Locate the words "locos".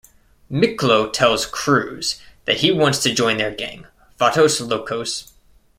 4.59-5.31